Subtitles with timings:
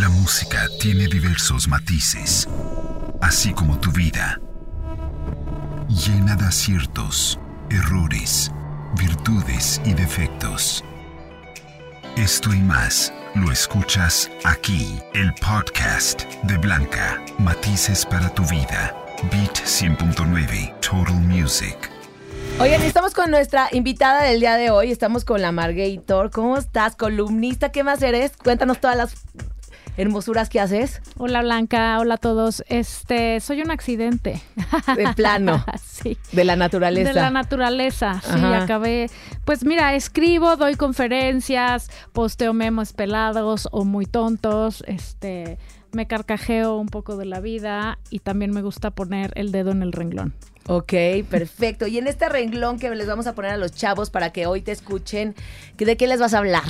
[0.00, 2.48] La música tiene diversos matices,
[3.20, 4.40] así como tu vida,
[5.90, 7.38] llena de aciertos,
[7.68, 8.50] errores,
[8.98, 10.82] virtudes y defectos.
[12.16, 18.96] Esto y más lo escuchas aquí, el podcast de Blanca, Matices para tu vida,
[19.30, 21.76] Beat 100.9, Total Music.
[22.58, 24.92] Oigan, estamos con nuestra invitada del día de hoy.
[24.92, 26.30] Estamos con la Margator.
[26.30, 27.70] ¿Cómo estás, columnista?
[27.70, 28.32] ¿Qué más eres?
[28.36, 29.14] Cuéntanos todas las
[29.96, 31.00] hermosuras que haces.
[31.16, 32.64] Hola Blanca, hola a todos.
[32.68, 34.40] Este, soy un accidente.
[34.96, 35.64] De plano.
[35.82, 36.16] sí.
[36.32, 37.08] De la naturaleza.
[37.08, 38.20] De la naturaleza.
[38.22, 38.62] Sí, Ajá.
[38.62, 39.10] acabé.
[39.44, 44.82] Pues mira, escribo, doy conferencias, posteo memes pelados o muy tontos.
[44.86, 45.58] Este,
[45.92, 49.82] me carcajeo un poco de la vida y también me gusta poner el dedo en
[49.82, 50.34] el renglón.
[50.66, 50.92] Ok,
[51.28, 51.86] perfecto.
[51.86, 54.60] Y en este renglón que les vamos a poner a los chavos para que hoy
[54.60, 55.34] te escuchen,
[55.76, 56.62] ¿que ¿de qué les vas a hablar?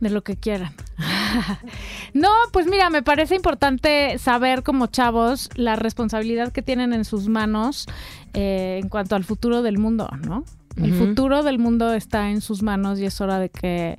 [0.00, 0.72] De lo que quieran.
[2.14, 7.28] no, pues mira, me parece importante saber como chavos la responsabilidad que tienen en sus
[7.28, 7.86] manos
[8.32, 10.44] eh, en cuanto al futuro del mundo, ¿no?
[10.76, 13.98] El futuro del mundo está en sus manos y es hora de que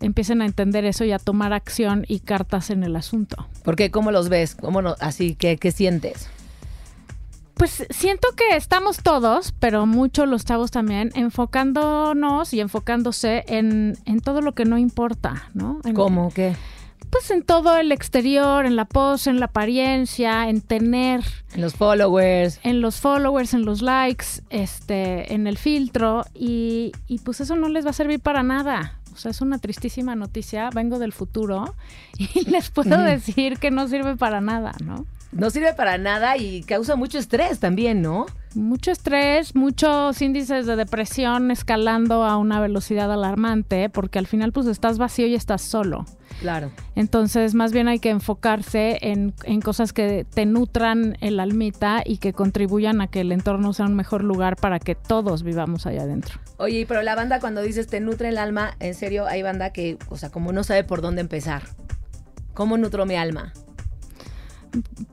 [0.00, 3.48] empiecen a entender eso y a tomar acción y cartas en el asunto.
[3.64, 4.54] Porque ¿cómo los ves?
[4.54, 4.94] ¿Cómo no?
[5.00, 6.30] Así que, ¿qué sientes?
[7.54, 14.20] Pues siento que estamos todos, pero mucho los chavos también, enfocándonos y enfocándose en, en
[14.20, 15.80] todo lo que no importa, ¿no?
[15.84, 16.30] En- ¿Cómo?
[16.34, 16.56] ¿Qué?
[17.10, 21.74] Pues en todo el exterior, en la pose, en la apariencia, en tener, En los
[21.74, 22.58] followers.
[22.62, 27.68] en los followers, en los likes, este, en el filtro, y, y pues eso no
[27.68, 28.98] les va a servir para nada.
[29.12, 30.70] O sea, es una tristísima noticia.
[30.74, 31.74] Vengo del futuro
[32.18, 35.04] y les puedo decir que no sirve para nada, ¿no?
[35.32, 38.26] No sirve para nada y causa mucho estrés también, ¿no?
[38.54, 44.66] Mucho estrés, muchos índices de depresión escalando a una velocidad alarmante, porque al final pues
[44.66, 46.04] estás vacío y estás solo.
[46.40, 46.70] Claro.
[46.94, 52.18] Entonces, más bien hay que enfocarse en, en cosas que te nutran el almita y
[52.18, 56.02] que contribuyan a que el entorno sea un mejor lugar para que todos vivamos allá
[56.02, 56.38] adentro.
[56.58, 59.96] Oye, pero la banda cuando dices te nutre el alma, en serio, hay banda que,
[60.10, 61.62] o sea, como no sabe por dónde empezar.
[62.52, 63.54] ¿Cómo nutro mi alma?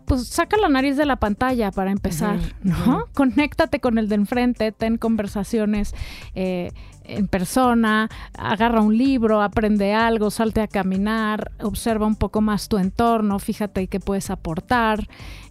[0.05, 3.05] Pues saca la nariz de la pantalla para empezar, ¿no?
[3.13, 5.93] Conéctate con el de enfrente, ten conversaciones
[6.35, 6.71] eh,
[7.03, 12.77] en persona, agarra un libro, aprende algo, salte a caminar, observa un poco más tu
[12.77, 15.07] entorno, fíjate qué puedes aportar.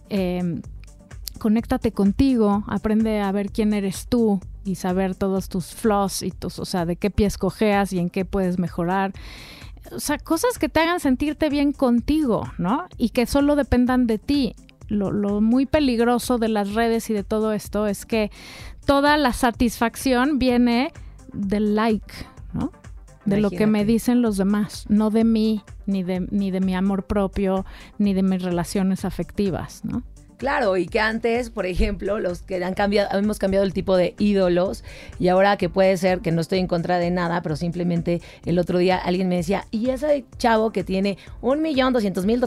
[0.09, 0.61] eh,
[1.39, 6.59] conéctate contigo, aprende a ver quién eres tú y saber todos tus flaws y tus,
[6.59, 9.13] o sea, de qué pies cojeas y en qué puedes mejorar.
[9.91, 12.87] O sea, cosas que te hagan sentirte bien contigo, ¿no?
[12.97, 14.55] Y que solo dependan de ti.
[14.87, 18.31] Lo, lo muy peligroso de las redes y de todo esto es que
[18.85, 20.91] toda la satisfacción viene
[21.33, 22.13] del like,
[22.53, 22.71] ¿no?
[23.25, 26.73] De lo que me dicen los demás, no de mí, ni de, ni de mi
[26.75, 27.65] amor propio,
[27.99, 30.01] ni de mis relaciones afectivas, ¿no?
[30.39, 34.15] Claro, y que antes, por ejemplo, los que han cambiado, hemos cambiado el tipo de
[34.19, 34.85] ídolos
[35.19, 38.57] y ahora que puede ser que no estoy en contra de nada, pero simplemente el
[38.57, 42.41] otro día alguien me decía, y ese chavo que tiene un millón doscientos mil,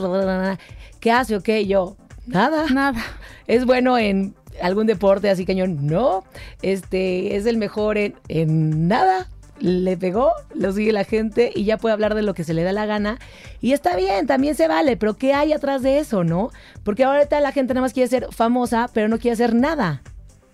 [1.01, 1.61] ¿qué hace o qué?
[1.61, 2.65] Y yo, nada.
[2.73, 3.05] Nada.
[3.47, 6.25] Es bueno en algún deporte así cañón, no.
[6.63, 9.29] Este, es el mejor en, en nada.
[9.63, 12.65] Le pegó, lo sigue la gente y ya puede hablar de lo que se le
[12.65, 13.19] da la gana.
[13.61, 16.51] Y está bien, también se vale, pero ¿qué hay atrás de eso, no?
[16.83, 20.03] Porque ahorita la gente nada más quiere ser famosa, pero no quiere hacer nada.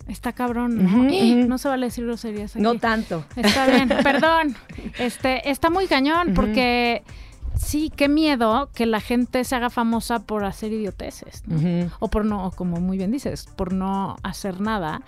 [0.07, 1.47] Está cabrón, ¿no?
[1.47, 2.61] No se vale decir groserías aquí.
[2.61, 3.25] No tanto.
[3.35, 4.55] Está bien, perdón.
[4.99, 7.03] Este, está muy cañón porque
[7.55, 11.43] sí, qué miedo que la gente se haga famosa por hacer idioteces.
[11.99, 15.01] O por no, como muy bien dices, por no hacer nada.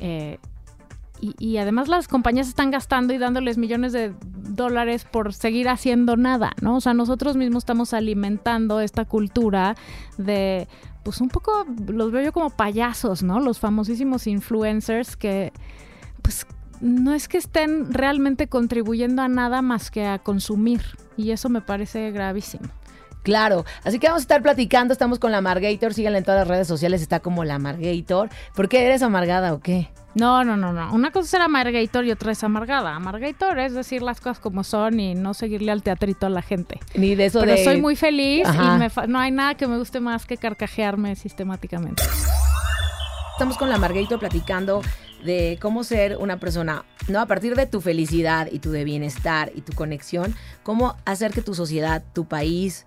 [0.00, 0.38] Eh,
[1.20, 4.14] y, y además las compañías están gastando y dándoles millones de
[4.56, 6.76] dólares por seguir haciendo nada, ¿no?
[6.76, 9.76] O sea, nosotros mismos estamos alimentando esta cultura
[10.18, 10.68] de,
[11.04, 13.40] pues un poco, los veo yo como payasos, ¿no?
[13.40, 15.52] Los famosísimos influencers que,
[16.22, 16.46] pues,
[16.80, 20.82] no es que estén realmente contribuyendo a nada más que a consumir.
[21.16, 22.68] Y eso me parece gravísimo.
[23.26, 26.46] Claro, así que vamos a estar platicando, estamos con la Margator, síganla en todas las
[26.46, 28.28] redes sociales, está como la Margator.
[28.54, 29.88] ¿Por qué eres amargada o qué?
[30.14, 30.94] No, no, no, no.
[30.94, 32.94] Una cosa es ser amargator y otra es amargada.
[32.94, 36.78] Amargator es decir las cosas como son y no seguirle al teatrito a la gente.
[36.94, 37.64] Ni de eso Pero de...
[37.64, 38.76] soy muy feliz Ajá.
[38.76, 42.04] y me fa- no hay nada que me guste más que carcajearme sistemáticamente.
[43.32, 44.80] Estamos con la Margator platicando
[45.24, 47.20] de cómo ser una persona, ¿no?
[47.20, 51.42] A partir de tu felicidad y tu de bienestar y tu conexión, cómo hacer que
[51.42, 52.86] tu sociedad, tu país,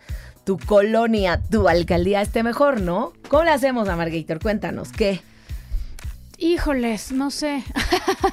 [0.50, 3.14] tu colonia, tu alcaldía esté mejor, ¿no?
[3.28, 4.40] ¿Cómo le hacemos a?
[4.40, 5.22] Cuéntanos, ¿qué?
[6.40, 7.64] Híjoles, no sé.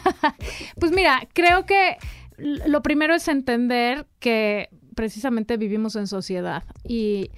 [0.80, 1.98] pues mira, creo que
[2.38, 7.32] lo primero es entender que precisamente vivimos en sociedad y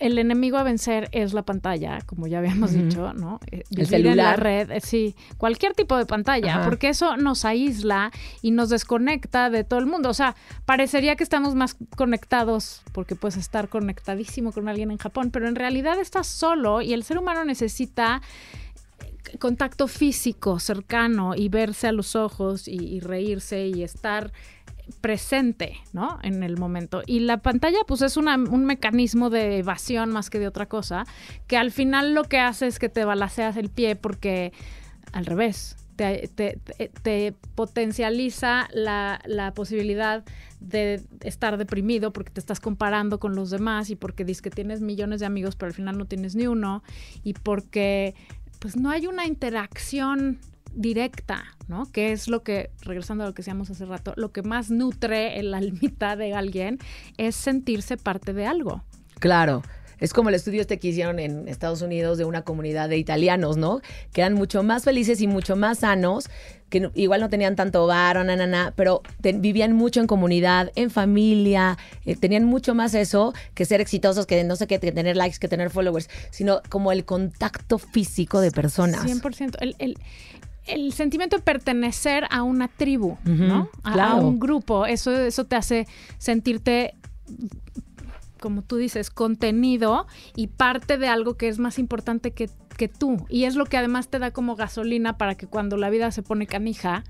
[0.00, 3.38] el enemigo a vencer es la pantalla, como ya habíamos dicho, ¿no?
[3.50, 4.16] Eh, el celular.
[4.16, 8.10] la red, eh, sí, cualquier tipo de pantalla, porque eso nos aísla
[8.42, 10.08] y nos desconecta de todo el mundo.
[10.08, 15.30] O sea, parecería que estamos más conectados porque puedes estar conectadísimo con alguien en Japón,
[15.30, 18.22] pero en realidad estás solo y el ser humano necesita
[19.38, 24.32] contacto físico cercano y verse a los ojos y reírse y estar
[25.00, 26.18] presente, ¿no?
[26.22, 27.02] En el momento.
[27.06, 31.04] Y la pantalla, pues es un mecanismo de evasión más que de otra cosa,
[31.46, 34.52] que al final lo que hace es que te balaceas el pie porque
[35.12, 40.24] al revés, te, potencializa la, la, posibilidad
[40.60, 44.80] de estar deprimido porque te estás comparando con los demás y porque dices que tienes
[44.80, 46.82] millones de amigos pero al final no tienes ni uno
[47.22, 48.14] y porque
[48.58, 50.38] pues no hay una interacción
[50.74, 51.90] directa, ¿no?
[51.90, 55.38] Que es lo que, regresando a lo que decíamos hace rato, lo que más nutre
[55.38, 56.78] el almita de alguien
[57.18, 58.84] es sentirse parte de algo.
[59.18, 59.62] Claro.
[60.00, 63.58] Es como el estudio este que hicieron en Estados Unidos de una comunidad de italianos,
[63.58, 63.80] ¿no?
[64.12, 66.30] Que eran mucho más felices y mucho más sanos,
[66.70, 71.76] que igual no tenían tanto hogar o nanana, pero vivían mucho en comunidad, en familia,
[72.06, 75.38] eh, tenían mucho más eso que ser exitosos, que no sé qué, que tener likes,
[75.38, 79.04] que tener followers, sino como el contacto físico de personas.
[79.04, 79.56] 100%.
[79.60, 79.98] El, el,
[80.72, 83.68] el sentimiento de pertenecer a una tribu, ¿no?
[83.82, 84.86] A, un grupo.
[84.86, 85.86] Eso, eso te hace
[86.18, 86.94] sentirte
[88.40, 93.26] como tú dices, contenido y parte de algo que es más importante que, que, tú.
[93.28, 96.22] Y es lo que además te da como gasolina para que cuando la vida se
[96.22, 97.04] pone canija,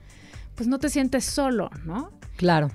[0.57, 2.11] pues no te sientes solo, ¿no?
[2.37, 2.71] Claro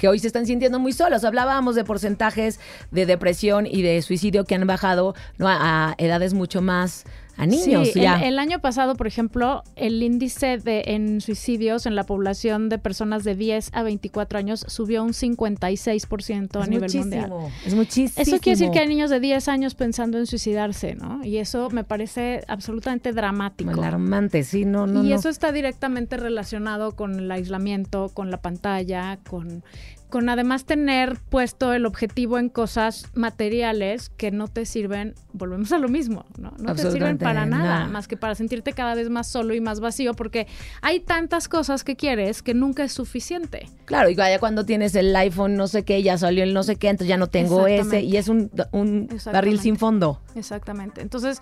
[0.00, 1.24] que hoy se están sintiendo muy solos.
[1.24, 2.58] Hablábamos de porcentajes
[2.90, 7.04] de depresión y de suicidio que han bajado a edades mucho más
[7.40, 7.88] a niños.
[7.92, 12.78] Sí, El, año pasado, por ejemplo, el índice de en suicidios en la población de
[12.78, 17.32] personas de 10 a 24 años subió un 56% a nivel mundial.
[17.64, 18.22] Es muchísimo.
[18.22, 21.24] Eso quiere decir que hay niños de 10 años pensando en suicidarse, ¿no?
[21.24, 23.70] Y eso me parece absolutamente dramático.
[23.70, 25.02] Alarmante, sí, no, no.
[25.02, 29.64] Y eso está directamente relacionado con el aislamiento, con la pantalla, con
[30.10, 35.78] con además tener puesto el objetivo en cosas materiales que no te sirven, volvemos a
[35.78, 36.52] lo mismo, ¿no?
[36.58, 39.80] No te sirven para nada, más que para sentirte cada vez más solo y más
[39.80, 40.46] vacío, porque
[40.82, 43.68] hay tantas cosas que quieres que nunca es suficiente.
[43.86, 46.76] Claro, y vaya cuando tienes el iPhone no sé qué, ya salió el no sé
[46.76, 50.20] qué, entonces ya no tengo ese, y es un, un barril sin fondo.
[50.34, 51.00] Exactamente.
[51.00, 51.40] Entonces,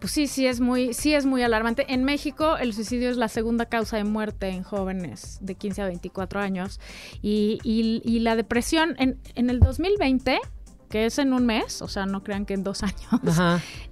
[0.00, 1.92] pues sí, sí es muy, sí es muy alarmante.
[1.92, 5.86] En México el suicidio es la segunda causa de muerte en jóvenes de 15 a
[5.86, 6.80] 24 años.
[7.22, 10.40] Y, y, la depresión en, en, el 2020,
[10.88, 13.38] que es en un mes, o sea, no crean que en dos años,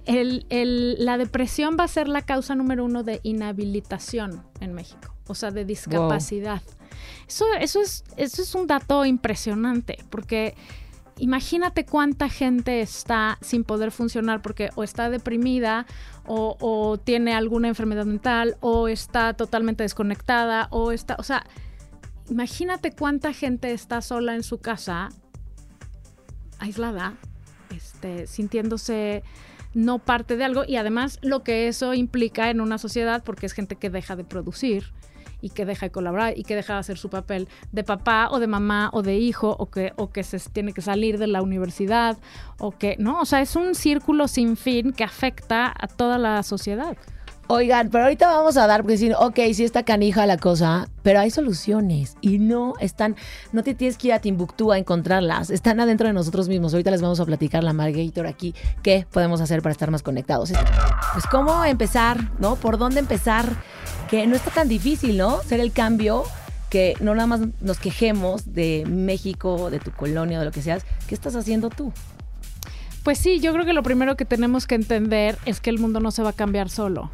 [0.05, 5.15] El, el, la depresión va a ser la causa número uno de inhabilitación en México,
[5.27, 6.61] o sea, de discapacidad.
[7.27, 10.55] Eso, eso, es, eso es un dato impresionante, porque
[11.19, 15.85] imagínate cuánta gente está sin poder funcionar porque o está deprimida
[16.25, 21.43] o, tiene alguna enfermedad mental o está totalmente desconectada o está, o sea,
[22.29, 25.09] imagínate cuánta gente está sola en su casa,
[26.59, 27.15] aislada,
[27.75, 29.23] este, sintiéndose
[29.73, 33.53] no parte de algo y además lo que eso implica en una sociedad porque es
[33.53, 34.93] gente que deja de producir
[35.41, 38.39] y que deja de colaborar y que deja de hacer su papel de papá o
[38.39, 41.41] de mamá o de hijo o que, o que se tiene que salir de la
[41.41, 42.17] universidad
[42.57, 43.21] o que, ¿no?
[43.21, 46.97] O sea, es un círculo sin fin que afecta a toda la sociedad.
[47.51, 51.19] Oigan, pero ahorita vamos a dar, porque decir, ok, sí está canija la cosa, pero
[51.19, 53.15] hay soluciones y no están,
[53.53, 56.75] no te tienes que ir a Timbuktu a encontrarlas, están adentro de nosotros mismos.
[56.75, 58.53] Ahorita les vamos a platicar la Margator aquí,
[58.83, 60.51] qué podemos hacer para estar más conectados.
[61.13, 62.55] Pues cómo empezar, ¿no?
[62.55, 63.47] ¿Por dónde empezar?
[64.11, 65.41] Que no está tan difícil, ¿no?
[65.41, 66.25] Ser el cambio
[66.69, 70.85] que no nada más nos quejemos de México, de tu colonia, de lo que seas.
[71.07, 71.91] ¿Qué estás haciendo tú?
[73.09, 75.99] Pues sí, yo creo que lo primero que tenemos que entender es que el mundo
[75.99, 77.09] no se va a cambiar solo,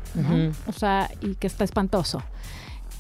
[0.68, 2.22] O sea, y que está espantoso.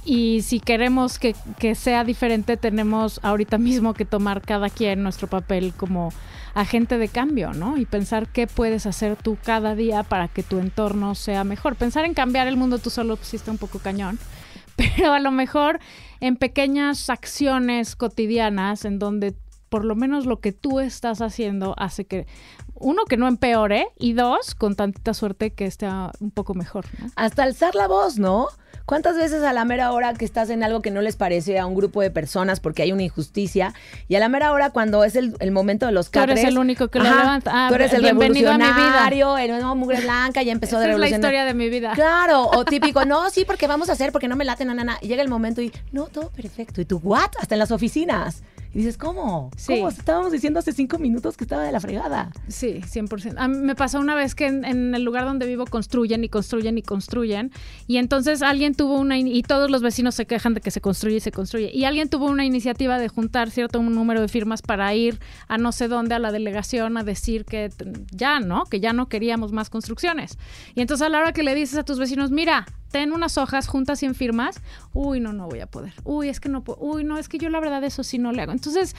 [0.06, 1.36] Y si queremos que,
[1.75, 6.14] sea diferente, tenemos ahorita mismo que tomar cada quien nuestro papel como
[6.54, 7.75] agente de cambio, ¿no?
[7.75, 11.75] Y pensar qué puedes hacer tú cada día para que tu entorno sea mejor.
[11.75, 14.20] Pensar en cambiar el mundo tú solo pues, está un poco cañón,
[14.78, 15.82] pero a lo mejor
[16.22, 19.36] en pequeñas acciones cotidianas en donde
[19.75, 22.28] por lo menos lo que tú estás haciendo hace que
[22.75, 25.88] uno, que no empeore, y dos, con tantita suerte que esté
[26.20, 26.86] un poco mejor.
[27.15, 28.50] Hasta alzar la voz, ¿no?
[28.86, 31.65] ¿Cuántas veces a la mera hora que estás en algo que no les parece a
[31.65, 33.74] un grupo de personas porque hay una injusticia
[34.08, 36.36] y a la mera hora cuando es el, momento de los catres...
[36.36, 37.51] Tú eres el único que lo levanta.
[37.51, 41.08] Ah, tú eres el revolucionario, el nuevo mugre blanca, ya empezó de revolucionar.
[41.08, 41.94] es la historia de mi vida.
[41.96, 45.00] Claro, o típico, no, sí, porque vamos a hacer, porque no me late, na, na,
[45.01, 46.79] Y llega el momento y, no, todo perfecto.
[46.79, 47.32] Y tú, ¿what?
[47.39, 48.44] Hasta en las oficinas.
[48.75, 49.51] Y dices, ¿cómo?
[49.55, 49.77] Sí.
[49.77, 49.88] ¿Cómo?
[49.88, 52.32] Estábamos diciendo hace cinco minutos que estaba de la fregada.
[52.50, 53.36] Sí, 100%.
[53.38, 56.29] A mí me pasó una vez que en, en el lugar donde vivo construyen y
[56.29, 57.53] construyen y construyen.
[57.88, 59.17] Y entonces alguien tuvo una...
[59.17, 61.72] Y todos los vecinos se quejan de que se construye y se construye.
[61.74, 65.72] Y alguien tuvo una iniciativa de juntar cierto número de firmas para ir a no
[65.72, 67.70] sé dónde, a la delegación, a decir que
[68.12, 68.65] ya, ¿no?
[68.65, 70.38] Que ya no queríamos más construcciones.
[70.74, 72.65] Y entonces a la hora que le dices a tus vecinos, mira,
[72.96, 74.62] ten unas hojas, juntas 100 firmas,
[74.94, 75.92] uy, no, no voy a poder.
[76.06, 76.80] Uy, es que no puedo.
[76.80, 78.54] Uy, no, es que yo la verdad eso sí no le hago.
[78.54, 78.96] Entonces,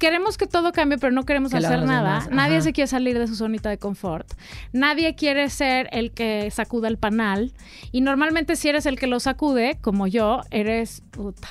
[0.00, 2.26] queremos que todo cambie, pero no queremos Que hacer nada.
[2.32, 4.28] Nadie se quiere salir de su zonita de confort.
[4.72, 7.52] Nadie quiere ser el que sacuda el panal.
[7.92, 11.04] Y normalmente si eres el que lo sacude, como yo, eres...
[11.12, 11.46] Puta,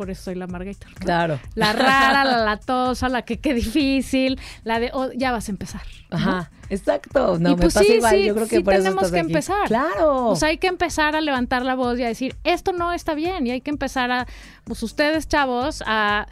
[0.00, 0.88] por eso soy la Margator.
[0.88, 0.96] ¿no?
[0.96, 1.38] Claro.
[1.54, 5.82] La rara, la latosa, la que qué difícil, la de oh, ya vas a empezar.
[6.10, 6.16] ¿no?
[6.16, 7.38] Ajá, exacto.
[7.38, 8.14] No, Y me pues pasa sí, igual.
[8.14, 9.26] sí, Yo creo que sí por eso tenemos estás que aquí.
[9.30, 9.66] empezar.
[9.66, 10.36] Claro.
[10.36, 13.46] Sea, hay que empezar a levantar la voz y a decir, esto no está bien.
[13.46, 14.26] Y hay que empezar a,
[14.64, 16.26] pues ustedes, chavos, a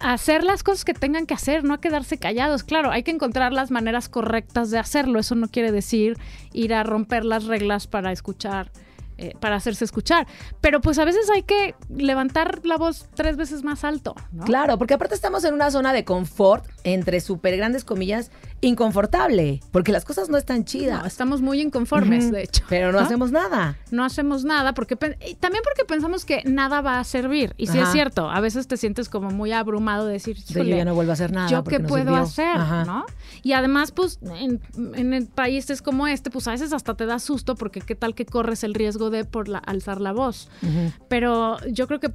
[0.00, 2.64] hacer las cosas que tengan que hacer, no a quedarse callados.
[2.64, 5.20] Claro, hay que encontrar las maneras correctas de hacerlo.
[5.20, 6.18] Eso no quiere decir
[6.52, 8.72] ir a romper las reglas para escuchar.
[9.18, 10.26] Eh, para hacerse escuchar.
[10.60, 14.14] Pero pues a veces hay que levantar la voz tres veces más alto.
[14.44, 19.92] Claro, porque aparte estamos en una zona de confort, entre súper grandes comillas, inconfortable, porque
[19.92, 21.00] las cosas no están chidas.
[21.00, 22.64] No, estamos muy inconformes, de hecho.
[22.68, 23.76] Pero no, hacemos nada.
[23.90, 24.94] no hacemos nada porque
[25.26, 28.66] y también porque pensamos que nada va a servir y sí es cierto a veces
[28.66, 31.32] te sientes como muy abrumado de decir De yo "Híjole, ya no vuelvo a hacer
[31.32, 31.48] nada.
[31.48, 32.22] yo qué no puedo sirvió".
[32.22, 32.84] hacer Ajá.
[32.84, 33.06] no
[33.42, 34.60] y además pues en,
[34.94, 38.26] en países como este pues a veces hasta te da susto porque qué tal que
[38.26, 40.48] corres el riesgo de por la, alzar la voz
[41.08, 42.10] pero yo creo que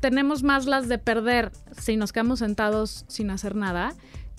[0.00, 3.94] tenemos más las de perder si nos quedamos sentados sin hacer nada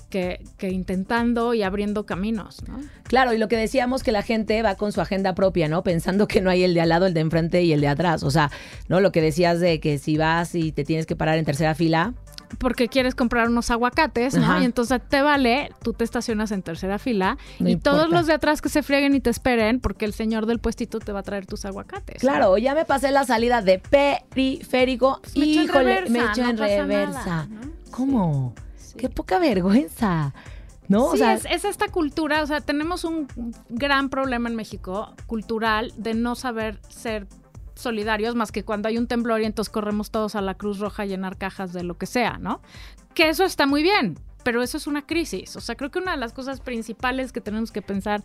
[0.09, 2.79] que, que intentando y abriendo caminos ¿no?
[3.03, 5.83] Claro, y lo que decíamos que la gente va con su agenda propia, ¿no?
[5.83, 8.23] Pensando que no hay el de al lado, el de enfrente y el de atrás.
[8.23, 8.49] O sea,
[8.87, 8.99] ¿no?
[8.99, 12.13] Lo que decías de que si vas y te tienes que parar en tercera fila,
[12.57, 14.45] porque quieres comprar unos aguacates, ¿no?
[14.45, 14.61] Ajá.
[14.61, 18.33] Y entonces te vale, tú te estacionas en tercera fila No y todos los de
[18.33, 21.23] atrás que se frieguen y te esperen porque el señor del puestito te va a
[21.23, 22.23] traer tus aguacates.
[22.23, 22.29] ¿no?
[22.29, 25.19] Claro, ya me pasé la salida de periférico.
[25.21, 27.47] Pues me echo en Híjole, reversa, me echo no en reversa.
[27.91, 28.53] ¿Cómo?
[28.55, 28.64] Sí.
[28.97, 30.33] Qué poca vergüenza.
[30.87, 31.05] ¿No?
[31.05, 33.27] o sí, sea, es, es esta cultura, o sea, tenemos un
[33.69, 37.27] gran problema en México cultural de no saber ser
[37.75, 41.03] solidarios más que cuando hay un temblor y entonces corremos todos a la Cruz Roja
[41.03, 42.61] a llenar cajas de lo que sea, ¿no?
[43.13, 45.55] Que eso está muy bien, pero eso es una crisis.
[45.55, 48.23] O sea, creo que una de las cosas principales que tenemos que pensar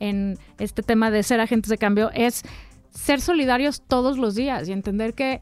[0.00, 2.42] en este tema de ser agentes de cambio es
[2.90, 5.40] ser solidarios todos los días y entender que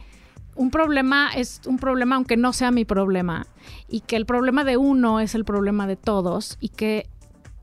[0.56, 3.46] un problema es un problema aunque no sea mi problema
[3.88, 7.08] y que el problema de uno es el problema de todos y que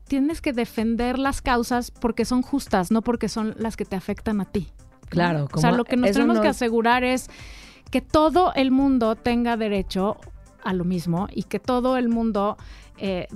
[0.06, 4.40] tienes que defender las causas porque son justas, no porque son las que te afectan
[4.40, 4.68] a ti.
[5.08, 5.44] claro.
[5.52, 7.28] O sea, como lo que nos tenemos no- que asegurar es
[7.90, 10.16] que todo el mundo tenga derecho
[10.62, 12.56] a lo mismo y que todo el mundo
[12.98, 13.26] eh,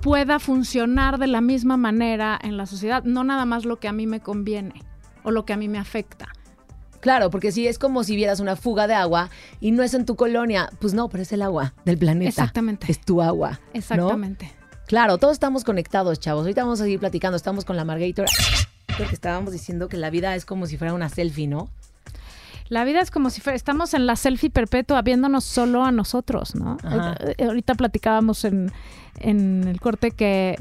[0.00, 3.92] pueda funcionar de la misma manera en la sociedad, no nada más lo que a
[3.92, 4.82] mí me conviene
[5.22, 6.28] o lo que a mí me afecta.
[7.04, 9.28] Claro, porque si es como si vieras una fuga de agua
[9.60, 12.30] y no es en tu colonia, pues no, pero es el agua del planeta.
[12.30, 12.90] Exactamente.
[12.90, 13.60] Es tu agua.
[13.74, 13.78] ¿no?
[13.78, 14.50] Exactamente.
[14.86, 16.44] Claro, todos estamos conectados, chavos.
[16.44, 17.36] Ahorita vamos a seguir platicando.
[17.36, 18.24] Estamos con la Margator.
[18.86, 21.68] Creo que estábamos diciendo que la vida es como si fuera una selfie, ¿no?
[22.70, 26.54] La vida es como si fuera, estamos en la selfie perpetua viéndonos solo a nosotros,
[26.54, 26.78] ¿no?
[26.82, 27.16] Ajá.
[27.36, 28.72] Eh, Ahorita platicábamos en,
[29.20, 30.56] en el corte que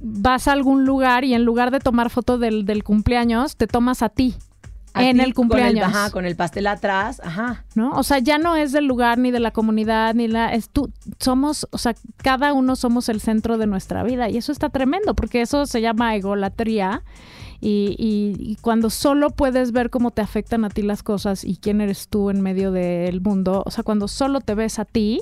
[0.00, 4.00] vas a algún lugar y en lugar de tomar foto del, del cumpleaños, te tomas
[4.00, 4.36] a ti.
[5.02, 5.76] En ti el Con cumpleaños.
[5.78, 7.20] el, ajá, con el pastel atrás.
[7.24, 7.64] Ajá.
[7.74, 7.90] ¿no?
[7.92, 10.90] O sea, ya no es del lugar ni de la comunidad ni la es tú
[11.18, 15.14] somos, o sea, cada uno somos el centro de nuestra vida y eso está tremendo
[15.14, 17.02] porque eso se llama egolatría
[17.60, 21.56] y, y- y cuando solo puedes ver cómo te afectan a ti las cosas y
[21.56, 25.20] quién eres tú en medio del mundo, o sea, cuando solo te ves a ti,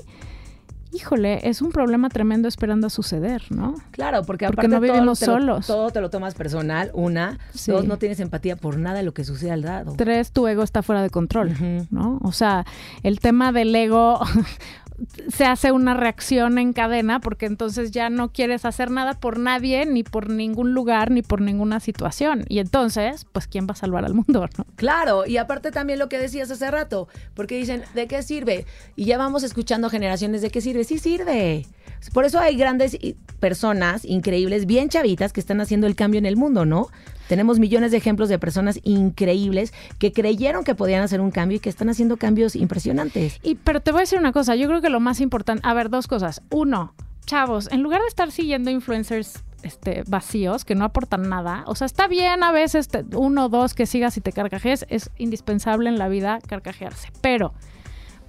[0.93, 3.75] híjole, es un problema tremendo esperando a suceder, ¿no?
[3.91, 5.67] Claro, porque Porque aparte no todo vivimos te lo- solos.
[5.67, 7.37] todo te lo tomas personal, una.
[7.53, 7.71] Sí.
[7.71, 9.93] Dos, no tienes empatía por nada de lo que sucede al lado.
[9.97, 11.53] Tres, tu ego está fuera de control.
[11.89, 12.19] ¿no?
[12.23, 12.65] O sea,
[13.03, 14.19] el tema del ego
[15.29, 19.85] se hace una reacción en cadena porque entonces ya no quieres hacer nada por nadie,
[19.85, 22.45] ni por ningún lugar, ni por ninguna situación.
[22.47, 24.65] Y entonces, pues, ¿quién va a salvar al mundo, no?
[24.75, 28.65] Claro, y aparte también lo que decías hace rato, porque dicen, ¿de qué sirve?
[28.95, 30.83] Y ya vamos escuchando generaciones, ¿de qué sirve?
[30.83, 31.65] Sí sirve.
[32.13, 32.97] Por eso hay grandes
[33.39, 36.89] personas increíbles, bien chavitas, que están haciendo el cambio en el mundo, ¿no?
[37.27, 41.59] Tenemos millones de ejemplos de personas increíbles que creyeron que podían hacer un cambio y
[41.59, 43.39] que están haciendo cambios impresionantes.
[43.43, 45.73] Y, pero te voy a decir una cosa, yo creo que lo más importante, a
[45.73, 46.41] ver, dos cosas.
[46.49, 46.93] Uno,
[47.25, 51.85] chavos, en lugar de estar siguiendo influencers este, vacíos que no aportan nada, o sea,
[51.85, 55.97] está bien a veces uno o dos que sigas y te carcajees, es indispensable en
[55.97, 57.53] la vida carcajearse, pero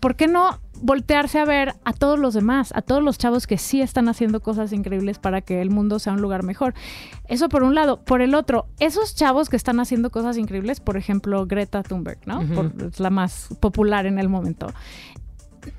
[0.00, 3.58] ¿por qué no voltearse a ver a todos los demás, a todos los chavos que
[3.58, 6.74] sí están haciendo cosas increíbles para que el mundo sea un lugar mejor.
[7.28, 8.04] Eso por un lado.
[8.04, 12.42] Por el otro, esos chavos que están haciendo cosas increíbles, por ejemplo, Greta Thunberg, ¿no?
[12.86, 14.72] es la más popular en el momento.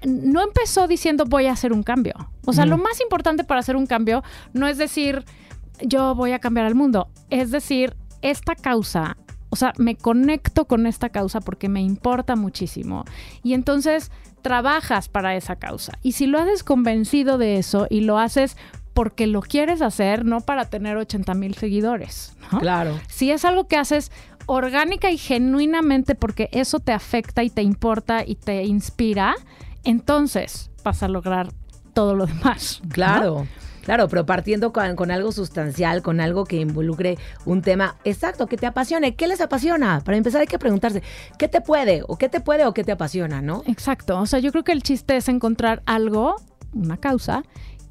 [0.05, 2.13] No empezó diciendo voy a hacer un cambio.
[2.45, 4.23] O sea, lo más importante para hacer un cambio
[4.53, 5.23] no es decir
[5.81, 9.17] yo voy a cambiar el mundo, es decir, esta causa
[9.55, 13.05] o sea, me conecto con esta causa porque me importa muchísimo.
[13.41, 14.11] Y entonces
[14.45, 15.93] trabajas para esa causa.
[16.03, 18.57] Y si lo haces convencido de eso y lo haces
[18.93, 22.37] porque lo quieres hacer, no para tener 80 mil seguidores.
[22.59, 22.99] Claro.
[23.07, 24.11] Si es algo que haces
[24.45, 29.33] orgánica y genuinamente porque eso te afecta y te importa y te inspira,
[29.83, 31.51] entonces vas a lograr
[31.95, 32.83] todo lo demás.
[32.89, 33.47] Claro.
[33.85, 38.65] Claro, pero partiendo con, algo sustancial, con algo que involucre un tema exacto, que te
[38.65, 39.15] apasione.
[39.15, 40.01] ¿Qué les apasiona?
[40.03, 41.03] Para empezar hay que preguntarse,
[41.37, 42.01] ¿qué te puede?
[42.07, 43.61] ¿O qué te puede o qué te apasiona, no?
[43.67, 44.19] Exacto.
[44.19, 46.35] O sea, yo creo que el chiste es encontrar algo,
[46.73, 47.43] una causa,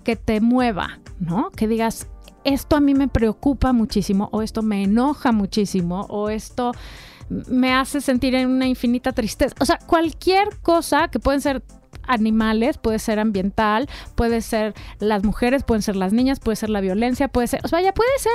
[0.02, 1.50] que te mueva, ¿no?
[1.50, 2.08] Que digas,
[2.42, 6.72] esto a mí me preocupa muchísimo, o esto me enoja muchísimo, o esto
[7.28, 9.54] me hace sentir en una infinita tristeza.
[9.60, 11.62] O sea, cualquier cosa que pueden ser
[12.06, 16.80] animales, puede ser ambiental, puede ser las mujeres, pueden ser las niñas, puede ser la
[16.80, 18.32] violencia, puede ser, o sea, ya puede ser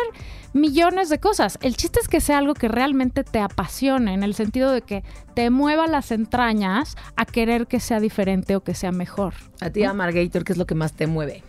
[0.54, 1.58] millones de cosas.
[1.62, 5.04] El chiste es que sea algo que realmente te apasione, en el sentido de que
[5.34, 9.34] te mueva las entrañas a querer que sea diferente o que sea mejor.
[9.62, 11.44] A ti, Amargator, ¿qué es lo que más te mueve?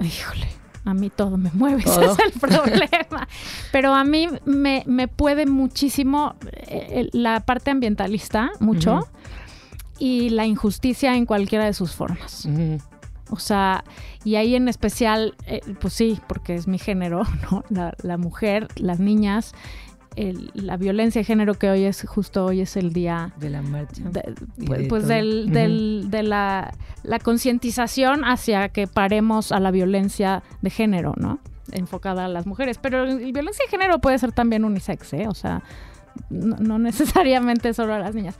[0.00, 0.48] Híjole
[0.84, 3.28] a mí todo me mueve, ese es el problema.
[3.72, 9.08] Pero a mí me, puede muchísimo eh, la parte ambientalista, mucho
[9.98, 12.48] y la injusticia en cualquiera de sus formas.
[13.30, 13.84] O sea,
[14.22, 17.64] y ahí en especial, eh, pues sí, porque es mi género, ¿no?
[18.02, 19.54] La, mujer, las niñas,
[20.16, 23.32] la violencia de género que hoy es, justo hoy es el día...
[23.38, 24.02] De la marcha.
[24.66, 31.14] pues, pues del, de la, la concientización hacia que paremos a la violencia de género,
[31.16, 31.40] ¿no?
[31.72, 32.78] Enfocada a las mujeres.
[32.78, 35.26] Pero la violencia de género puede ser también unisex, ¿eh?
[35.28, 35.62] O sea,
[36.30, 38.38] no necesariamente solo a las niñas.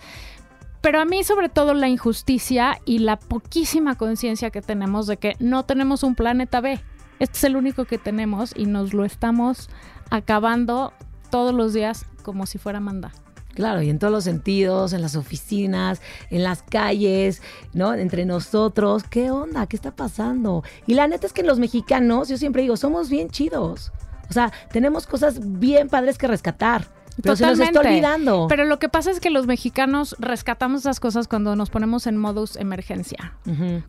[0.84, 5.34] Pero a mí sobre todo la injusticia y la poquísima conciencia que tenemos de que
[5.38, 6.78] no tenemos un planeta B.
[7.20, 9.70] Este es el único que tenemos y nos lo estamos
[10.10, 10.92] acabando
[11.30, 13.12] todos los días como si fuera manda.
[13.54, 17.40] Claro, y en todos los sentidos, en las oficinas, en las calles,
[17.72, 17.94] ¿no?
[17.94, 19.66] Entre nosotros, ¿qué onda?
[19.66, 20.64] ¿Qué está pasando?
[20.86, 23.90] Y la neta es que los mexicanos, yo siempre digo, somos bien chidos.
[24.28, 26.88] O sea, tenemos cosas bien padres que rescatar.
[27.22, 28.46] Pero se nos está olvidando.
[28.48, 32.16] Pero lo que pasa es que los mexicanos rescatamos esas cosas cuando nos ponemos en
[32.16, 33.34] modus emergencia.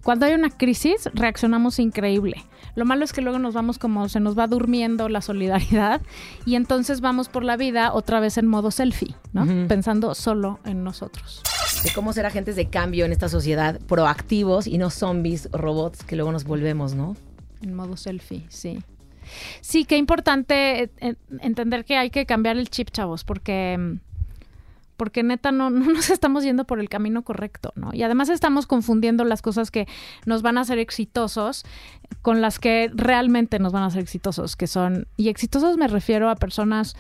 [0.04, 2.44] Cuando hay una crisis, reaccionamos increíble.
[2.76, 6.02] Lo malo es que luego nos vamos como se nos va durmiendo la solidaridad
[6.46, 9.68] y entonces vamos por la vida otra vez en modo selfie, ¿no?
[9.68, 11.42] Pensando solo en nosotros.
[11.84, 16.16] De cómo ser agentes de cambio en esta sociedad proactivos y no zombies, robots que
[16.16, 17.16] luego nos volvemos, ¿no?
[17.62, 18.84] En modo selfie, sí.
[19.62, 23.98] Sí, qué importante eh, eh, entender que hay que cambiar el chip, chavos, porque
[24.98, 27.90] porque neta no, no, nos estamos yendo por el camino correcto, ¿no?
[27.94, 29.88] Y además estamos confundiendo las cosas que
[30.26, 31.66] nos van a hacer exitosos
[32.22, 36.30] con las que realmente nos van a hacer exitosos, que son, y exitosos me refiero
[36.30, 36.96] a personas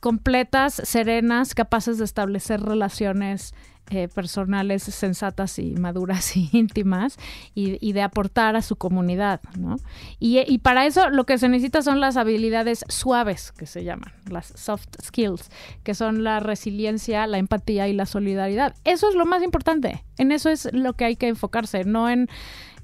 [0.00, 3.54] completas, serenas, capaces de establecer relaciones
[3.88, 7.18] eh, personales sensatas y maduras y íntimas
[7.54, 9.76] y, de aportar a su comunidad, ¿no?
[10.18, 14.52] Y, para eso lo que se necesita son las habilidades suaves, que se llaman, las
[14.56, 15.50] soft skills,
[15.84, 18.74] que son la resiliencia, la empatía y la solidaridad.
[18.82, 22.28] Eso es lo más importante, en eso es lo que hay que enfocarse, no en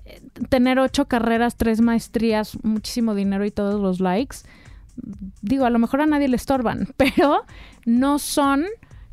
[0.04, 4.36] eh, tener ocho carreras, tres maestrías, muchísimo dinero y todos los likes.
[5.40, 7.44] Digo, a lo mejor a nadie le estorban, pero
[7.84, 8.64] no son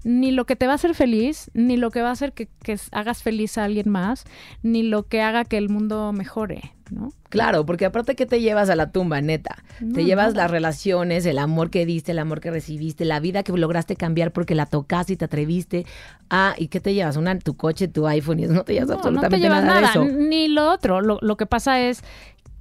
[0.04, 2.48] ni lo que te va a hacer feliz, ni lo que va a hacer que,
[2.92, 4.24] hagas feliz a alguien más,
[4.64, 7.12] ni lo que haga que el mundo mejore, ¿no?
[7.28, 9.58] Claro, porque aparte que te llevas a la tumba, neta.
[9.94, 13.52] te llevas las relaciones, el amor que diste, el amor que recibiste, la vida que
[13.52, 15.86] lograste cambiar porque la tocaste y te atreviste.
[16.30, 17.18] Ah, ¿y qué te llevas?
[17.18, 20.06] Una, tu coche, tu iPhone y no te llevas absolutamente nada, de eso.
[20.06, 21.02] Ni lo otro.
[21.02, 22.04] Lo, lo que pasa es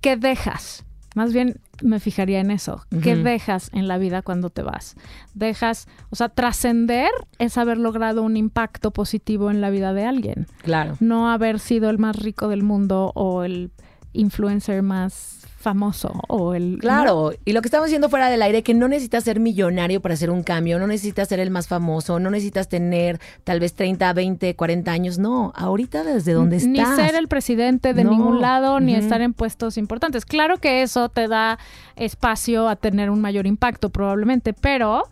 [0.00, 2.84] que dejas más bien me fijaría en eso.
[3.02, 4.96] ¿Qué dejas en la vida cuando te vas?
[5.34, 10.46] Dejas, o sea, trascender es haber logrado un impacto positivo en la vida de alguien.
[10.62, 10.96] Claro.
[11.00, 13.70] No haber sido el más rico del mundo o el
[14.12, 16.79] influencer más famoso o el...
[16.79, 20.14] Claro, y lo que estamos diciendo fuera del aire, que no necesitas ser millonario para
[20.14, 24.12] hacer un cambio, no necesitas ser el más famoso, no necesitas tener tal vez 30,
[24.12, 26.71] 20, 40 años, no, ahorita desde donde estás.
[26.71, 30.25] Ni ser el presidente de ningún lado, ni estar en puestos importantes.
[30.25, 31.59] Claro que eso te da
[31.97, 35.03] espacio a tener un mayor impacto probablemente, pero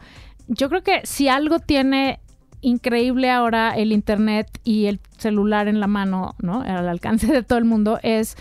[0.46, 2.20] yo creo que si algo tiene
[2.60, 6.62] increíble ahora el internet y el celular en la mano, ¿no?
[6.62, 8.36] Al alcance de todo el mundo, es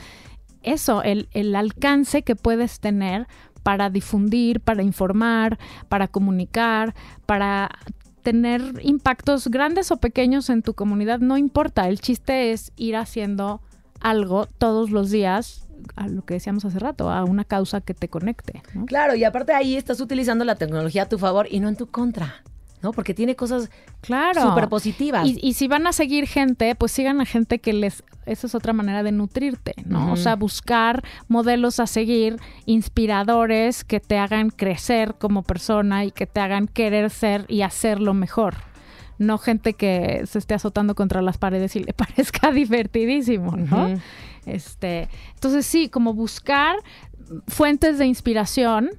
[0.65, 3.27] eso, el, el alcance que puedes tener
[3.63, 5.57] para difundir, para informar,
[5.89, 6.93] para comunicar,
[7.25, 7.71] para
[8.21, 11.87] tener impactos grandes o pequeños en tu comunidad, no importa.
[11.87, 13.61] El chiste es ir haciendo
[14.01, 18.07] algo todos los días a lo que decíamos hace rato, a una causa que te
[18.07, 18.61] conecte.
[18.87, 21.87] Claro, y aparte ahí estás utilizando la tecnología a tu favor y no en tu
[21.87, 22.43] contra.
[22.85, 22.93] ¿No?
[22.93, 23.71] Porque tiene cosas
[24.01, 24.43] claro.
[24.43, 25.27] súper positivas.
[25.27, 28.03] Y, si van a seguir gente, pues sigan a gente que les...
[28.27, 30.13] Esa es otra manera de nutrirte, ¿no?
[30.13, 36.27] O sea, buscar modelos a seguir, inspiradores que te hagan crecer como persona y que
[36.27, 38.55] te hagan querer ser y hacerlo mejor.
[39.17, 43.95] No gente que se esté azotando contra las paredes y le parezca divertidísimo, ¿no?
[44.45, 46.75] Este, entonces sí, como buscar
[47.47, 48.91] fuentes de inspiración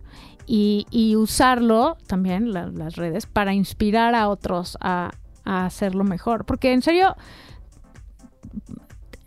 [0.46, 5.12] y, usarlo también, las redes, para inspirar a otros a,
[5.44, 6.44] hacerlo mejor.
[6.44, 7.16] Porque en serio,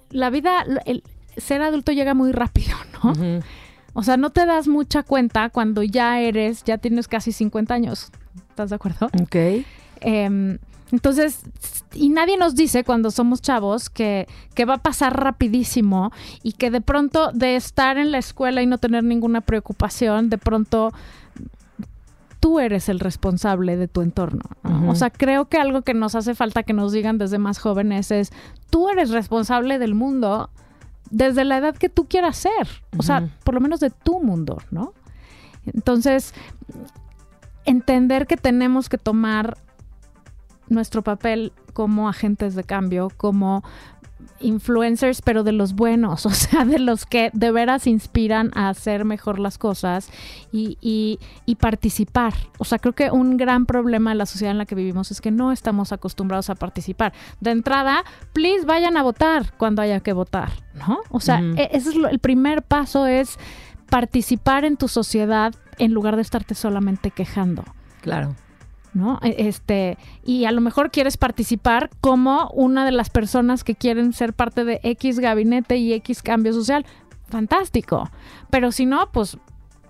[0.09, 1.03] la vida, el
[1.37, 3.41] ser adulto llega muy rápido, ¿no?
[3.93, 8.11] O sea, no te das mucha cuenta cuando ya eres, ya tienes casi 50 años.
[8.49, 9.09] ¿Estás de acuerdo?
[9.21, 9.65] Ok.
[10.01, 10.57] Em,
[10.91, 11.43] entonces,
[11.93, 16.11] y nadie nos dice cuando somos chavos que, que, va a pasar rapidísimo
[16.43, 20.37] y que de pronto de estar en la escuela y no tener ninguna preocupación, de
[20.37, 20.91] pronto
[22.39, 24.41] tú eres el responsable de tu entorno.
[24.87, 28.11] O sea, creo que algo que nos hace falta que nos digan desde más jóvenes
[28.11, 28.31] es,
[28.69, 30.49] tú eres responsable del mundo
[31.09, 32.67] desde la edad que tú quieras ser.
[32.97, 34.93] O sea, por lo menos de tu mundo, ¿no?
[35.65, 36.33] Entonces,
[37.65, 39.57] entender que tenemos que tomar
[40.69, 43.63] nuestro papel como agentes de cambio, como
[44.41, 49.05] influencers, pero de los buenos, o sea, de los que de veras inspiran a hacer
[49.05, 50.09] mejor las cosas
[50.51, 52.33] y, y, participar.
[52.57, 55.21] O sea, creo que un gran problema de la sociedad en la que vivimos es
[55.21, 57.13] que no estamos acostumbrados a participar.
[57.39, 58.03] De entrada,
[58.33, 60.99] please vayan a votar cuando haya que votar, ¿no?
[61.09, 63.37] O sea, e, ese es el primer paso es
[63.89, 67.63] participar en tu sociedad en lugar de estarte solamente quejando.
[68.01, 68.35] Claro.
[68.93, 69.19] ¿No?
[69.21, 74.13] E, este, y a lo mejor quieres participar como una de las personas que quieren
[74.13, 76.85] ser parte de X gabinete y X cambio social.
[77.27, 78.09] Fantástico.
[78.49, 79.37] Pero si no, pues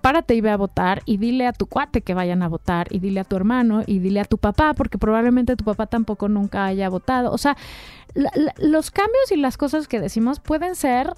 [0.00, 2.98] párate y ve a votar y dile a tu cuate que vayan a votar y
[2.98, 6.64] dile a tu hermano y dile a tu papá, porque probablemente tu papá tampoco nunca
[6.64, 7.32] haya votado.
[7.32, 7.56] O sea,
[8.58, 11.14] los cambios y las cosas que decimos pueden ser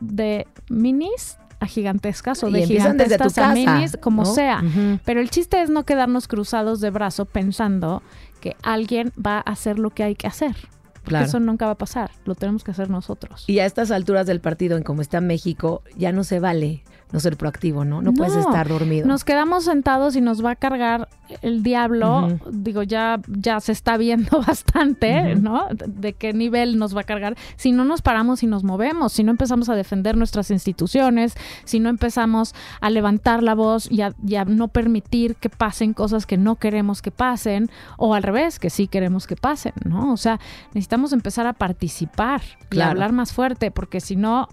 [0.00, 4.62] de minis a gigantescas o de gigantescas a minis, como sea.
[5.04, 8.02] Pero el chiste es no quedarnos cruzados de brazo pensando
[8.40, 10.56] que alguien va a hacer lo que hay que hacer.
[11.04, 11.24] Claro.
[11.24, 13.44] Eso nunca va a pasar, lo tenemos que hacer nosotros.
[13.48, 17.20] Y a estas alturas del partido, en como está México, ya no se vale no
[17.20, 18.00] ser proactivo, ¿no?
[18.00, 19.06] No, puedes estar dormido.
[19.06, 21.08] Nos quedamos sentados y nos va a cargar
[21.42, 22.38] el diablo.
[22.50, 25.66] Digo, ya, ya se está viendo bastante, ¿no?
[25.70, 27.36] De qué nivel nos va a cargar.
[27.56, 31.80] Si no nos paramos y nos movemos, si no empezamos a defender nuestras instituciones, si
[31.80, 34.14] no empezamos a levantar la voz y a,
[34.46, 38.88] no permitir que pasen cosas que no queremos que pasen, o al revés, que sí
[38.88, 40.12] queremos que pasen, ¿no?
[40.12, 44.48] O sea, necesitamos empezar a participar y hablar más fuerte, porque si no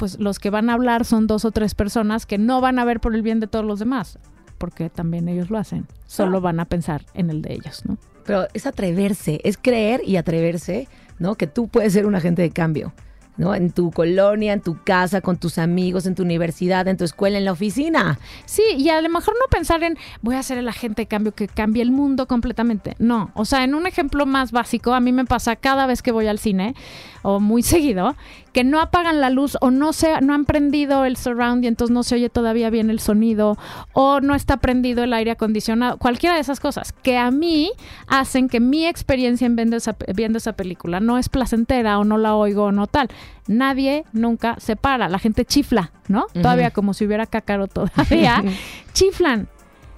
[0.00, 2.86] pues los que van a hablar son dos o tres personas que no van a
[2.86, 4.18] ver por el bien de todos los demás,
[4.56, 5.86] porque también ellos lo hacen.
[6.06, 6.40] Solo ah.
[6.40, 7.98] van a pensar en el de ellos, ¿no?
[8.24, 11.34] Pero es atreverse, es creer y atreverse, ¿no?
[11.34, 12.94] Que tú puedes ser un agente de cambio.
[13.36, 13.54] ¿No?
[13.54, 17.38] En tu colonia, en tu casa, con tus amigos, en tu universidad, en tu escuela,
[17.38, 18.18] en la oficina.
[18.44, 21.32] Sí, y a lo mejor no pensar en voy a ser el agente de cambio
[21.32, 22.94] que cambie el mundo completamente.
[22.98, 26.12] No, o sea, en un ejemplo más básico, a mí me pasa cada vez que
[26.12, 26.74] voy al cine,
[27.22, 28.16] o muy seguido,
[28.52, 31.94] que no apagan la luz o no se no han prendido el surround y entonces
[31.94, 33.56] no se oye todavía bien el sonido
[33.92, 37.70] o no está prendido el aire acondicionado, cualquiera de esas cosas que a mí
[38.06, 42.18] hacen que mi experiencia en viendo esa, viendo esa película no es placentera o no
[42.18, 43.08] la oigo o no tal.
[43.46, 46.26] Nadie nunca se para, la gente chifla, ¿no?
[46.32, 48.42] Todavía como si hubiera cácaro todavía,
[48.92, 49.48] chiflan.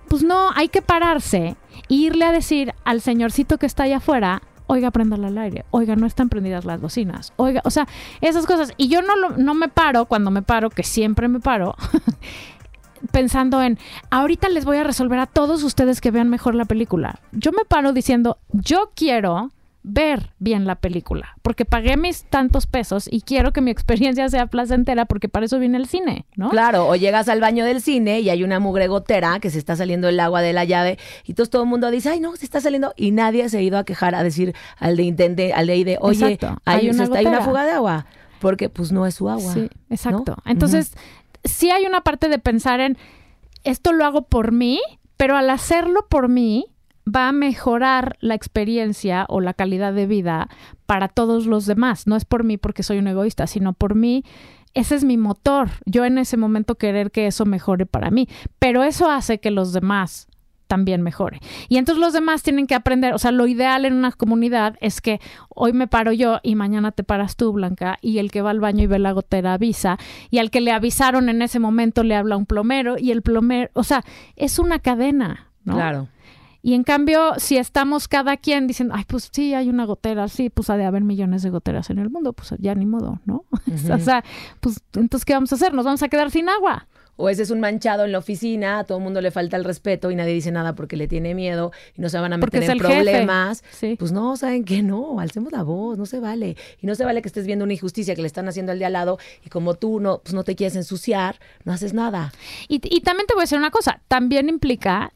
[0.09, 1.57] Pues no, hay que pararse
[1.89, 5.97] e irle a decir al señorcito que está allá afuera, oiga, préndala al aire, oiga,
[5.97, 7.87] no están prendidas las bocinas, oiga, o sea,
[8.21, 8.73] esas cosas.
[8.77, 11.75] Y yo no, no me paro, cuando me paro, que siempre me paro,
[13.13, 13.79] pensando en,
[14.11, 17.21] ahorita les voy a resolver a todos ustedes que vean mejor la película.
[17.33, 19.51] Yo me paro diciendo, yo quiero
[19.83, 24.47] ver bien la película, porque pagué mis tantos pesos y quiero que mi experiencia sea
[24.47, 26.51] placentera porque para eso viene el cine, ¿no?
[26.51, 29.75] Claro, o llegas al baño del cine y hay una mugre gotera que se está
[29.75, 32.45] saliendo el agua de la llave y entonces todo el mundo dice, ay no, se
[32.45, 35.67] está saliendo y nadie se ha ido a quejar a decir al de intente, al
[35.67, 38.07] de, oye, hay, una hay una fuga de agua,
[38.41, 39.53] porque pues no es su agua.
[39.53, 40.37] Sí, exacto.
[40.45, 40.93] Entonces,
[41.45, 42.99] sí hay una parte de pensar en,
[43.65, 44.81] esto lo hago por mí,
[45.17, 46.67] pero al hacerlo por mí,
[47.07, 50.49] va a mejorar la experiencia o la calidad de vida
[50.87, 52.07] para todos los demás.
[52.07, 54.25] No es por mí porque soy un egoísta, sino por mí.
[54.75, 55.71] Ese es mi motor.
[55.85, 58.29] Yo en ese momento querer que eso mejore para mí.
[58.59, 60.29] Pero eso hace que los demás
[60.73, 61.39] también mejore.
[61.69, 65.03] Y entonces los demás tienen que aprender, o sea, lo ideal en una comunidad es
[65.03, 68.49] que hoy me paro yo y mañana te paras tú, Blanca, y el que va
[68.49, 69.99] al baño y ve la gotera avisa,
[70.31, 73.71] y al que le avisaron en ese momento le habla un plomero y el plomero,
[73.75, 74.03] o sea,
[74.35, 75.75] es una cadena, ¿no?
[75.75, 76.09] Claro.
[76.63, 80.49] Y en cambio, si estamos cada quien diciendo, ay, pues sí, hay una gotera, sí,
[80.49, 83.45] pues ha de haber millones de goteras en el mundo, pues ya ni modo, ¿no?
[83.93, 84.25] o sea,
[84.61, 85.75] pues entonces, ¿qué vamos a hacer?
[85.75, 88.85] Nos vamos a quedar sin agua o ese es un manchado en la oficina, a
[88.85, 91.71] todo el mundo le falta el respeto y nadie dice nada porque le tiene miedo
[91.97, 93.63] y no se van a meter en problemas.
[93.99, 94.83] Pues no, ¿saben qué?
[94.83, 96.57] No, alcemos la voz, no se vale.
[96.81, 98.87] Y no se vale que estés viendo una injusticia que le están haciendo al de
[98.87, 102.33] al lado y como tú no, pues no te quieres ensuciar, no haces nada.
[102.69, 105.13] Y, y también te voy a decir una cosa, también implica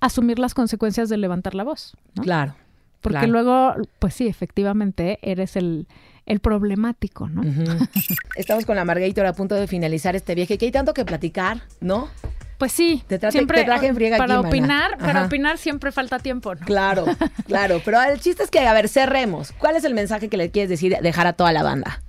[0.00, 1.96] asumir las consecuencias de levantar la voz.
[2.20, 2.54] Claro.
[3.00, 5.86] Porque luego, pues sí, efectivamente, eres el
[6.26, 7.42] el problemático, ¿no?
[8.36, 11.62] Estamos con la Margator a punto de finalizar este viaje, que hay tanto que platicar,
[11.80, 12.08] ¿no?
[12.58, 16.64] Pues sí, te, siempre, traje en friega para opinar, para opinar siempre falta tiempo, ¿no?
[16.66, 17.04] Claro,
[17.46, 19.52] claro, pero el chiste es que, a ver, cerremos.
[19.52, 22.02] ¿Cuál es el mensaje que le quieres decir, dejar a toda la banda?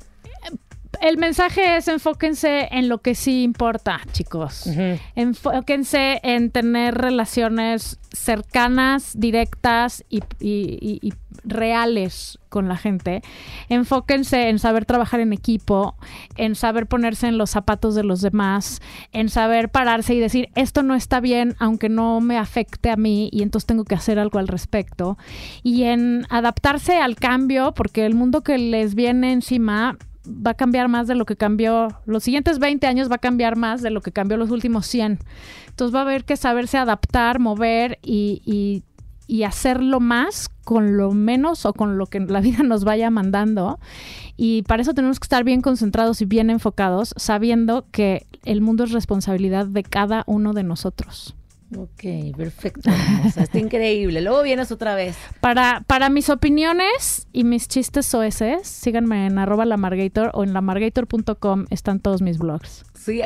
[1.01, 4.69] El mensaje es enfóquense en lo que sí importa, chicos.
[5.15, 13.21] Enfóquense en tener relaciones cercanas, directas y, reales con la gente.
[13.69, 15.95] Enfóquense en saber trabajar en equipo,
[16.36, 18.81] en saber ponerse en los zapatos de los demás,
[19.13, 23.29] en saber pararse y decir, esto no está bien, aunque no me afecte a mí
[23.31, 25.17] y entonces tengo que hacer algo al respecto.
[25.63, 30.87] Y en adaptarse al cambio, porque el mundo que les viene encima va a cambiar
[30.87, 34.01] más de lo que cambió, los siguientes 20 años va a cambiar más de lo
[34.01, 35.19] que cambió los últimos 100.
[35.67, 38.83] Entonces va a haber que saberse adaptar, mover y, y,
[39.27, 43.79] y hacerlo más con lo menos o con lo que la vida nos vaya mandando.
[44.35, 48.83] Y para eso tenemos que estar bien concentrados y bien enfocados, sabiendo que el mundo
[48.83, 51.35] es responsabilidad de cada uno de nosotros.
[51.75, 52.89] Ok, perfecto.
[53.36, 54.21] está increíble.
[54.21, 55.17] Luego vienes otra vez.
[55.41, 61.65] Para, para mis opiniones y mis chistes OS, síganme en arroba lamargator o en lamargator.com
[61.69, 62.86] están todos mis blogs.
[62.93, 63.21] Sí,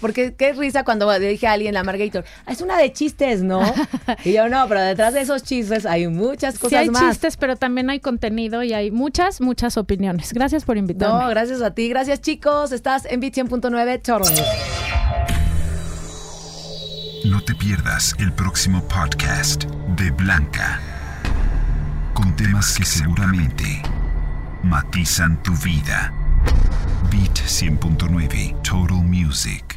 [0.00, 3.42] porque qué risa cuando le dije a alguien la Margator, ah, es una de chistes,
[3.42, 3.60] ¿no?
[4.24, 7.56] y yo no, pero detrás de esos chistes hay muchas cosas sí, hay chistes, pero
[7.56, 10.32] también hay contenido y hay muchas, muchas opiniones.
[10.32, 11.24] Gracias por invitarme.
[11.24, 11.88] No, gracias a ti.
[11.88, 12.72] Gracias, chicos.
[12.72, 14.24] Estás en Bit 100.9 Chorro.
[17.24, 19.64] No te pierdas el próximo podcast
[19.96, 20.80] de Blanca,
[22.14, 23.82] con temas que seguramente
[24.62, 26.12] matizan tu vida.
[27.10, 29.67] Beat 100.9 Total Music.